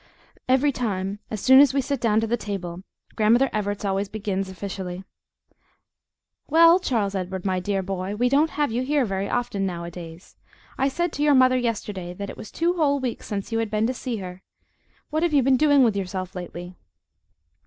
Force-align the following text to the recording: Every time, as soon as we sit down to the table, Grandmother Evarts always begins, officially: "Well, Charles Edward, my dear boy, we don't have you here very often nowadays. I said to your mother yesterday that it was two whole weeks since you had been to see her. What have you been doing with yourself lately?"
Every 0.49 0.71
time, 0.71 1.19
as 1.29 1.41
soon 1.41 1.59
as 1.59 1.75
we 1.75 1.81
sit 1.81 2.01
down 2.01 2.19
to 2.21 2.25
the 2.25 2.35
table, 2.35 2.81
Grandmother 3.15 3.51
Evarts 3.53 3.85
always 3.85 4.09
begins, 4.09 4.49
officially: 4.49 5.03
"Well, 6.47 6.79
Charles 6.79 7.13
Edward, 7.13 7.45
my 7.45 7.59
dear 7.59 7.83
boy, 7.83 8.15
we 8.15 8.27
don't 8.27 8.49
have 8.57 8.71
you 8.71 8.81
here 8.81 9.05
very 9.05 9.29
often 9.29 9.63
nowadays. 9.63 10.37
I 10.75 10.87
said 10.87 11.13
to 11.13 11.21
your 11.21 11.35
mother 11.35 11.55
yesterday 11.55 12.15
that 12.15 12.31
it 12.31 12.35
was 12.37 12.49
two 12.49 12.73
whole 12.77 12.99
weeks 12.99 13.27
since 13.27 13.51
you 13.51 13.59
had 13.59 13.69
been 13.69 13.85
to 13.85 13.93
see 13.93 14.15
her. 14.17 14.41
What 15.11 15.21
have 15.21 15.33
you 15.35 15.43
been 15.43 15.55
doing 15.55 15.83
with 15.83 15.95
yourself 15.95 16.33
lately?" 16.33 16.73